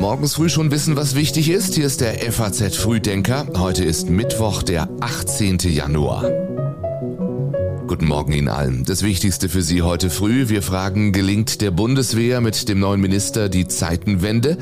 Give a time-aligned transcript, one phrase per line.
[0.00, 1.74] Morgens früh schon wissen, was wichtig ist.
[1.74, 3.46] Hier ist der FAZ Frühdenker.
[3.56, 5.58] Heute ist Mittwoch, der 18.
[5.58, 6.49] Januar.
[7.90, 8.84] Guten Morgen Ihnen allen.
[8.84, 10.48] Das Wichtigste für Sie heute früh.
[10.48, 14.58] Wir fragen, gelingt der Bundeswehr mit dem neuen Minister die Zeitenwende?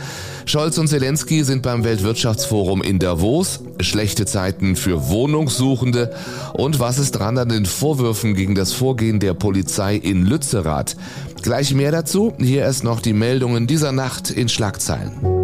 [0.47, 3.61] Scholz und Zelensky sind beim Weltwirtschaftsforum in Davos.
[3.81, 6.15] Schlechte Zeiten für Wohnungssuchende.
[6.55, 10.97] Und was ist dran an den Vorwürfen gegen das Vorgehen der Polizei in Lützerath?
[11.43, 12.33] Gleich mehr dazu.
[12.39, 15.38] Hier erst noch die Meldungen dieser Nacht in Schlagzeilen.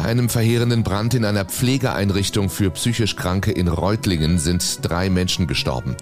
[0.00, 5.94] Einem verheerenden Brand in einer Pflegeeinrichtung für psychisch Kranke in Reutlingen sind drei Menschen gestorben.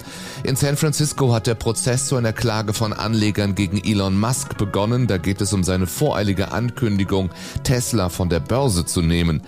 [0.44, 5.08] In San Francisco hat der Prozess zu einer Klage von Anlegern gegen Elon Musk begonnen.
[5.08, 7.30] Da geht es um seine voreilige Ankündigung,
[7.64, 9.42] Tesla von der Börse zu nehmen.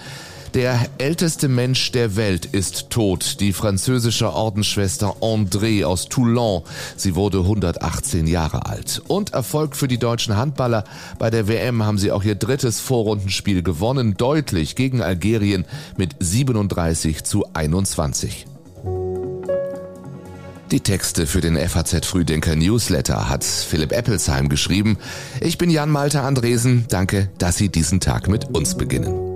[0.55, 6.63] Der älteste Mensch der Welt ist tot, die französische Ordensschwester André aus Toulon.
[6.97, 9.01] Sie wurde 118 Jahre alt.
[9.07, 10.83] Und Erfolg für die deutschen Handballer.
[11.21, 17.23] Bei der WM haben sie auch ihr drittes Vorrundenspiel gewonnen, deutlich gegen Algerien mit 37
[17.23, 18.47] zu 21.
[20.73, 24.99] Die Texte für den FAZ Frühdenker Newsletter hat Philipp Eppelsheim geschrieben.
[25.41, 26.87] Ich bin Jan Malte Andresen.
[26.89, 29.30] Danke, dass Sie diesen Tag mit uns beginnen.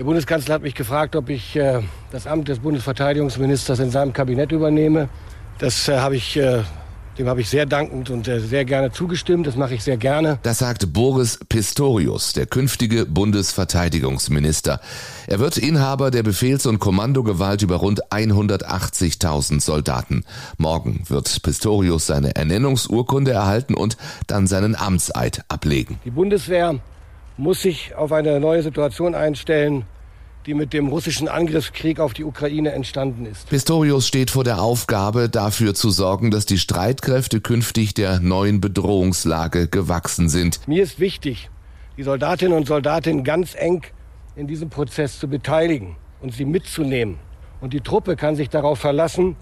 [0.00, 4.50] Der Bundeskanzler hat mich gefragt, ob ich äh, das Amt des Bundesverteidigungsministers in seinem Kabinett
[4.50, 5.10] übernehme.
[5.58, 6.62] Das äh, habe ich äh,
[7.18, 9.46] dem habe ich sehr dankend und äh, sehr gerne zugestimmt.
[9.46, 10.38] Das mache ich sehr gerne.
[10.42, 14.80] Das sagt Boris Pistorius, der künftige Bundesverteidigungsminister.
[15.26, 20.24] Er wird Inhaber der Befehls- und Kommandogewalt über rund 180.000 Soldaten.
[20.56, 26.00] Morgen wird Pistorius seine Ernennungsurkunde erhalten und dann seinen Amtseid ablegen.
[26.06, 26.80] Die Bundeswehr
[27.40, 29.86] muss sich auf eine neue Situation einstellen,
[30.46, 33.48] die mit dem russischen Angriffskrieg auf die Ukraine entstanden ist.
[33.48, 39.68] Pistorius steht vor der Aufgabe, dafür zu sorgen, dass die Streitkräfte künftig der neuen Bedrohungslage
[39.68, 40.66] gewachsen sind.
[40.66, 41.50] Mir ist wichtig,
[41.96, 43.82] die Soldatinnen und Soldaten ganz eng
[44.36, 47.18] in diesem Prozess zu beteiligen und sie mitzunehmen.
[47.60, 49.36] Und die Truppe kann sich darauf verlassen,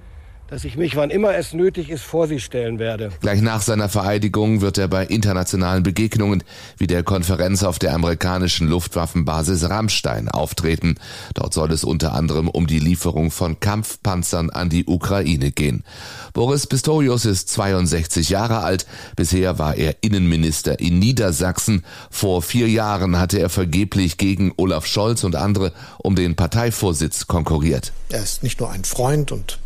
[0.49, 3.11] dass ich mich, wann immer es nötig ist, vor sie stellen werde.
[3.21, 6.43] Gleich nach seiner Vereidigung wird er bei internationalen Begegnungen
[6.79, 10.97] wie der Konferenz auf der amerikanischen Luftwaffenbasis Rammstein auftreten.
[11.35, 15.85] Dort soll es unter anderem um die Lieferung von Kampfpanzern an die Ukraine gehen.
[16.33, 18.87] Boris Pistorius ist 62 Jahre alt.
[19.17, 21.85] Bisher war er Innenminister in Niedersachsen.
[22.11, 27.93] Vor vier Jahren hatte er vergeblich gegen Olaf Scholz und andere um den Parteivorsitz konkurriert.
[28.09, 29.59] Er ist nicht nur ein Freund und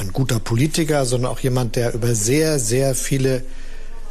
[0.00, 3.42] ein guter Politiker, sondern auch jemand, der über sehr, sehr viele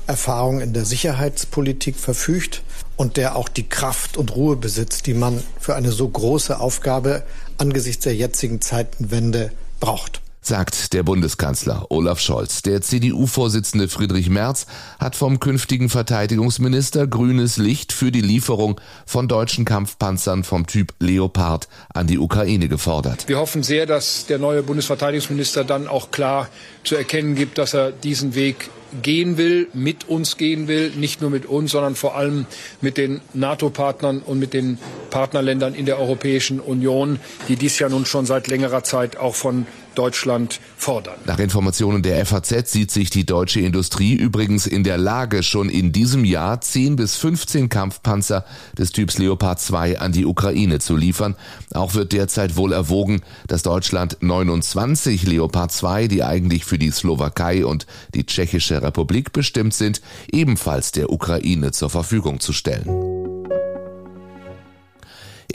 [0.07, 2.63] Erfahrungen in der Sicherheitspolitik verfügt
[2.96, 7.24] und der auch die Kraft und Ruhe besitzt, die man für eine so große Aufgabe
[7.57, 12.61] angesichts der jetzigen Zeitenwende braucht sagt der Bundeskanzler Olaf Scholz.
[12.61, 14.67] Der CDU-Vorsitzende Friedrich Merz
[15.00, 21.67] hat vom künftigen Verteidigungsminister grünes Licht für die Lieferung von deutschen Kampfpanzern vom Typ Leopard
[21.94, 23.28] an die Ukraine gefordert.
[23.28, 26.47] Wir hoffen sehr, dass der neue Bundesverteidigungsminister dann auch klar
[26.83, 28.69] zu erkennen gibt, dass er diesen Weg
[29.01, 32.45] gehen will, mit uns gehen will, nicht nur mit uns, sondern vor allem
[32.81, 34.77] mit den NATO-Partnern und mit den
[35.09, 39.66] Partnerländern in der Europäischen Union, die dies ja nun schon seit längerer Zeit auch von
[39.95, 41.16] Deutschland fordern.
[41.25, 45.91] Nach Informationen der FAZ sieht sich die deutsche Industrie übrigens in der Lage, schon in
[45.91, 48.45] diesem Jahr 10 bis 15 Kampfpanzer
[48.78, 51.35] des Typs Leopard 2 an die Ukraine zu liefern.
[51.73, 57.66] Auch wird derzeit wohl erwogen, dass Deutschland 29 Leopard 2, die eigentlich für die Slowakei
[57.66, 60.01] und die Tschechische Republik bestimmt sind,
[60.31, 63.05] ebenfalls der Ukraine zur Verfügung zu stellen.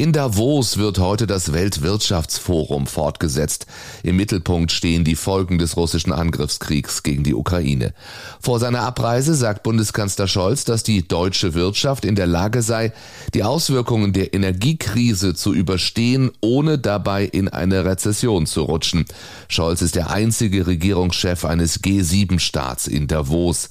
[0.00, 3.66] In Davos wird heute das Weltwirtschaftsforum fortgesetzt.
[4.02, 7.92] Im Mittelpunkt stehen die Folgen des russischen Angriffskriegs gegen die Ukraine.
[8.40, 12.94] Vor seiner Abreise sagt Bundeskanzler Scholz, dass die deutsche Wirtschaft in der Lage sei,
[13.34, 19.04] die Auswirkungen der Energiekrise zu überstehen, ohne dabei in eine Rezession zu rutschen.
[19.48, 23.68] Scholz ist der einzige Regierungschef eines G7-Staats in Davos.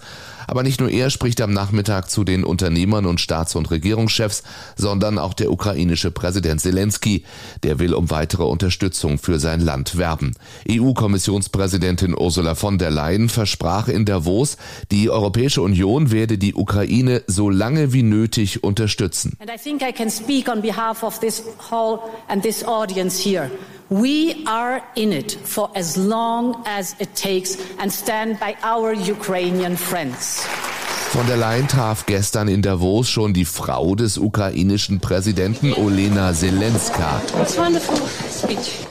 [0.49, 4.41] Aber nicht nur er spricht am Nachmittag zu den Unternehmern und Staats- und Regierungschefs,
[4.75, 7.23] sondern auch der ukrainische Präsident Zelensky.
[7.61, 10.33] Der will um weitere Unterstützung für sein Land werben.
[10.67, 14.57] EU-Kommissionspräsidentin Ursula von der Leyen versprach in Davos,
[14.89, 19.37] die Europäische Union werde die Ukraine so lange wie nötig unterstützen.
[19.39, 23.51] And I think I can speak on behalf of this hall and this audience here.
[23.89, 29.75] We are in it for as long as it takes and stand by our Ukrainian
[29.77, 30.45] friends.
[31.11, 37.19] Von der Leyen traf gestern in Davos schon die Frau des ukrainischen Präsidenten Olena Zelenska.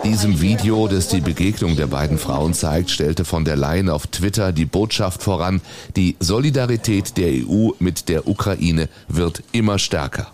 [0.03, 4.51] Diesem Video, das die Begegnung der beiden Frauen zeigt, stellte von der Leyen auf Twitter
[4.51, 5.61] die Botschaft voran,
[5.95, 10.33] die Solidarität der EU mit der Ukraine wird immer stärker.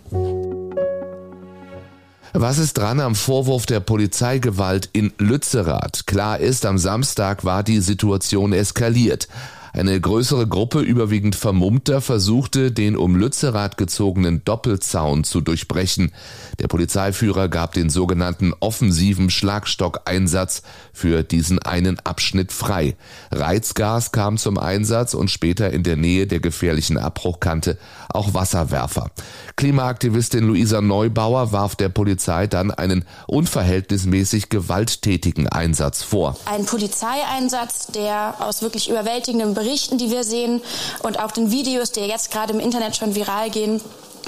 [2.37, 6.05] Was ist dran am Vorwurf der Polizeigewalt in Lützerath?
[6.09, 9.29] Klar ist, am Samstag war die Situation eskaliert.
[9.76, 16.12] Eine größere Gruppe überwiegend Vermummter versuchte, den um Lützerath gezogenen Doppelzaun zu durchbrechen.
[16.61, 20.62] Der Polizeiführer gab den sogenannten offensiven Schlagstockeinsatz
[20.93, 22.94] für diesen einen Abschnitt frei.
[23.32, 27.76] Reizgas kam zum Einsatz und später in der Nähe der gefährlichen Abbruchkante
[28.09, 29.11] auch Wasserwerfer.
[29.56, 36.37] Klimaaktivistin Luisa Neubauer warf der Polizei dann einen unverhältnismäßig gewalttätigen Einsatz vor.
[36.44, 40.61] Ein Polizeieinsatz, der aus wirklich überwältigendem Berichten, die wir sehen
[41.02, 43.81] und auch den Videos, die jetzt gerade im Internet schon viral gehen,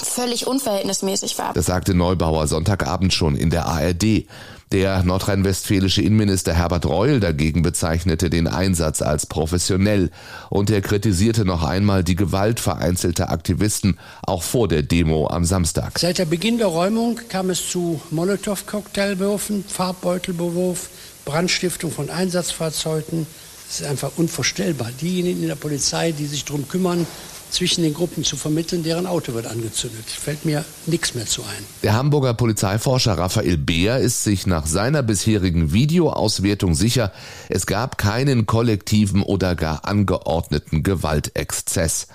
[0.03, 1.53] völlig unverhältnismäßig war.
[1.53, 4.27] Das sagte Neubauer Sonntagabend schon in der ARD.
[4.73, 10.11] Der nordrhein-westfälische Innenminister Herbert Reul dagegen bezeichnete den Einsatz als professionell
[10.51, 15.99] und er kritisierte noch einmal die Gewalt vereinzelter Aktivisten auch vor der Demo am Samstag.
[15.99, 20.89] Seit der Beginn der Räumung kam es zu Molotow-Cocktailwürfen, Farbbeutelbewurf,
[21.25, 23.27] Brandstiftung von Einsatzfahrzeugen,
[23.69, 24.91] es ist einfach unvorstellbar.
[25.01, 27.07] Diejenigen in der Polizei, die sich darum kümmern,
[27.51, 30.05] zwischen den Gruppen zu vermitteln, deren Auto wird angezündet.
[30.07, 31.65] Fällt mir nichts mehr zu ein.
[31.83, 37.13] Der Hamburger Polizeiforscher Raphael Beer ist sich nach seiner bisherigen Videoauswertung sicher,
[37.49, 42.09] es gab keinen kollektiven oder gar angeordneten Gewaltexzess.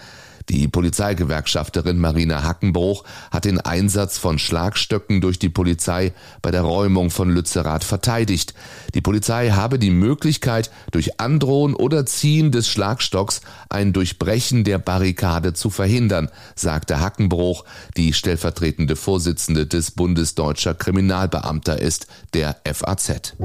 [0.49, 7.09] Die Polizeigewerkschafterin Marina Hackenbruch hat den Einsatz von Schlagstöcken durch die Polizei bei der Räumung
[7.09, 8.53] von Lützerath verteidigt.
[8.93, 15.53] Die Polizei habe die Möglichkeit, durch Androhen oder Ziehen des Schlagstocks ein Durchbrechen der Barrikade
[15.53, 17.63] zu verhindern, sagte Hackenbruch,
[17.97, 23.35] die stellvertretende Vorsitzende des Bundesdeutscher Kriminalbeamter ist, der FAZ.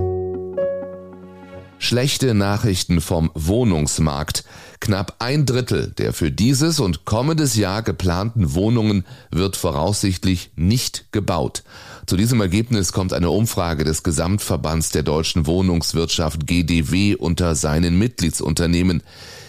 [1.86, 4.42] Schlechte Nachrichten vom Wohnungsmarkt.
[4.80, 11.62] Knapp ein Drittel der für dieses und kommendes Jahr geplanten Wohnungen wird voraussichtlich nicht gebaut.
[12.06, 19.04] Zu diesem Ergebnis kommt eine Umfrage des Gesamtverbands der deutschen Wohnungswirtschaft GDW unter seinen Mitgliedsunternehmen.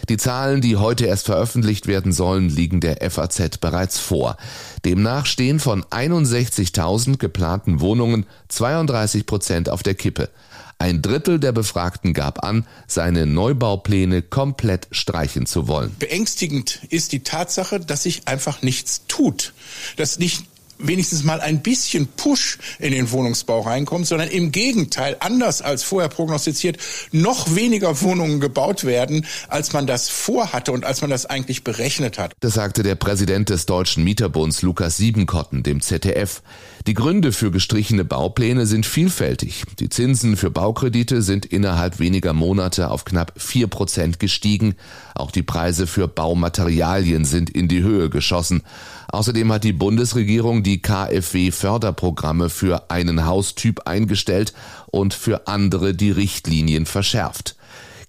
[0.08, 4.38] Die Zahlen, die heute erst veröffentlicht werden sollen, liegen der FAZ bereits vor.
[4.86, 10.30] Demnach stehen von 61.000 geplanten Wohnungen 32 Prozent auf der Kippe.
[10.80, 15.96] Ein Drittel der Befragten gab an, seine Neubaupläne komplett streichen zu wollen.
[15.98, 19.54] Beängstigend ist die Tatsache, dass sich einfach nichts tut,
[19.96, 20.46] dass nicht
[20.80, 26.10] wenigstens mal ein bisschen Push in den Wohnungsbau reinkommt, sondern im Gegenteil, anders als vorher
[26.10, 26.78] prognostiziert,
[27.12, 32.18] noch weniger Wohnungen gebaut werden, als man das vorhatte und als man das eigentlich berechnet
[32.18, 32.34] hat.
[32.40, 36.42] Das sagte der Präsident des Deutschen Mieterbunds Lukas Siebenkotten dem ZDF.
[36.88, 39.64] Die Gründe für gestrichene Baupläne sind vielfältig.
[39.80, 44.76] Die Zinsen für Baukredite sind innerhalb weniger Monate auf knapp vier Prozent gestiegen.
[45.14, 48.64] Auch die Preise für Baumaterialien sind in die Höhe geschossen.
[49.10, 54.54] Außerdem hat die Bundesregierung die KfW-Förderprogramme für einen Haustyp eingestellt
[54.88, 57.57] und für andere die Richtlinien verschärft.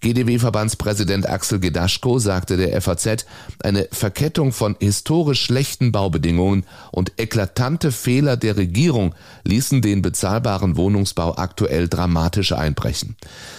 [0.00, 3.26] GDW-Verbandspräsident Axel Gedaschko sagte der FAZ,
[3.62, 9.14] eine Verkettung von historisch schlechten Baubedingungen und eklatante Fehler der Regierung
[9.44, 13.16] ließen den bezahlbaren Wohnungsbau aktuell dramatisch einbrechen.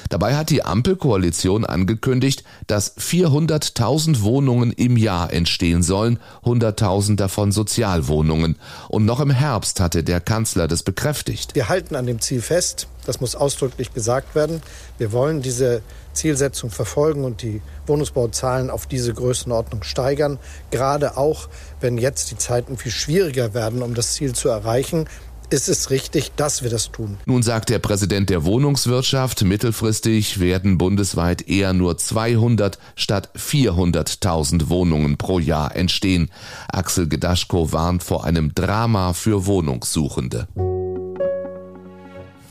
[0.07, 8.55] Dabei hat die Ampelkoalition angekündigt, dass 400.000 Wohnungen im Jahr entstehen sollen, 100.000 davon Sozialwohnungen.
[8.87, 11.53] Und noch im Herbst hatte der Kanzler das bekräftigt.
[11.53, 12.87] Wir halten an dem Ziel fest.
[13.05, 14.61] Das muss ausdrücklich gesagt werden.
[14.97, 15.81] Wir wollen diese
[16.13, 20.37] Zielsetzung verfolgen und die Wohnungsbauzahlen auf diese Größenordnung steigern.
[20.71, 25.07] Gerade auch, wenn jetzt die Zeiten viel schwieriger werden, um das Ziel zu erreichen,
[25.49, 27.17] ist es richtig, dass wir das tun.
[27.25, 35.17] Nun sagt der Präsident der Wohnungswirtschaft, mittelfristig werden bundesweit eher nur 200 statt 400.000 Wohnungen
[35.17, 36.29] pro Jahr entstehen.
[36.71, 40.47] Axel Gedaschko warnt vor einem Drama für Wohnungssuchende.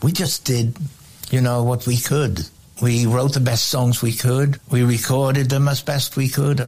[0.02, 0.76] We just did,
[1.30, 2.46] you know, what we could.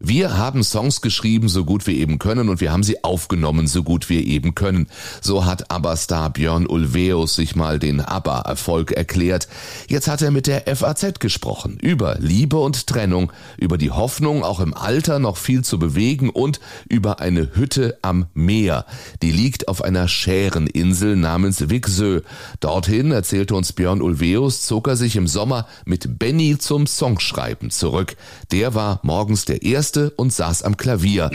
[0.01, 3.85] Wir haben Songs geschrieben, so gut wir eben können, und wir haben sie aufgenommen, so
[3.85, 4.89] gut wir eben können.
[5.21, 9.47] So hat ABBA-Star Björn Ulveus sich mal den ABBA-Erfolg erklärt.
[9.87, 11.79] Jetzt hat er mit der FAZ gesprochen.
[11.81, 16.59] Über Liebe und Trennung, über die Hoffnung, auch im Alter noch viel zu bewegen und
[16.89, 18.85] über eine Hütte am Meer.
[19.23, 22.23] Die liegt auf einer Schäreninsel namens Vixö.
[22.59, 27.71] Dorthin, erzählte uns Björn Ulveus, zog er sich im Sommer mit mit Benny zum Songschreiben
[27.71, 28.17] zurück.
[28.53, 31.31] Der war morgens der Erste und saß am Klavier.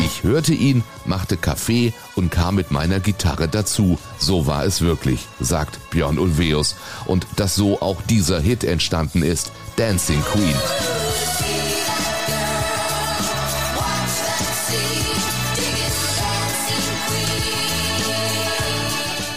[0.00, 3.98] Ich hörte ihn, machte Kaffee und kam mit meiner Gitarre dazu.
[4.18, 6.76] So war es wirklich, sagt Björn Ulveus.
[7.06, 10.56] Und dass so auch dieser Hit entstanden ist, Dancing Queen.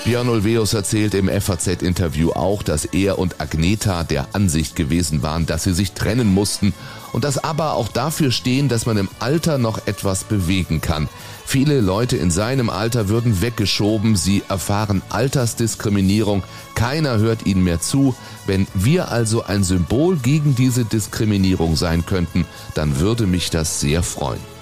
[0.06, 5.65] Björn Ulveus erzählt im FAZ-Interview auch, dass er und Agneta der Ansicht gewesen waren, dass
[5.65, 6.74] sie sich trennen mussten
[7.12, 11.10] und dass aber auch dafür stehen, dass man im Alter noch etwas bewegen kann.
[11.46, 16.44] Viele Leute in seinem Alter würden weggeschoben, sie erfahren Altersdiskriminierung,
[16.75, 18.15] keiner hört ihnen mehr zu.
[18.48, 24.01] Wenn wir also ein Symbol gegen diese Diskriminierung sein könnten, dann würde mich das sehr
[24.01, 24.59] freuen.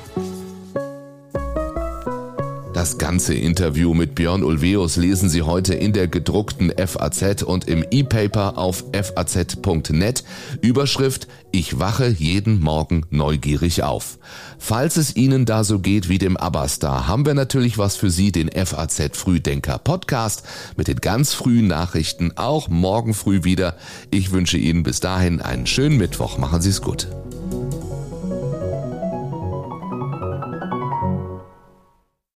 [2.77, 7.83] Das ganze Interview mit Björn Ulveus lesen Sie heute in der gedruckten FAZ und im
[7.89, 10.23] E-Paper auf faz.net.
[10.61, 14.19] Überschrift Ich wache jeden Morgen neugierig auf.
[14.59, 18.31] Falls es Ihnen da so geht wie dem ABBA-Star, haben wir natürlich was für Sie,
[18.31, 20.43] den FAZ Frühdenker Podcast
[20.77, 23.75] mit den ganz frühen Nachrichten, auch morgen früh wieder.
[24.11, 26.37] Ich wünsche Ihnen bis dahin einen schönen Mittwoch.
[26.37, 27.07] Machen Sie es gut.